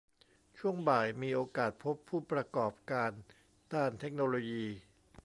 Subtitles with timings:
[0.57, 3.11] ช่วงบ่ายมีโอกาสพบผู้ประกอบการ
[3.73, 4.65] ด้านเทคโนโลยี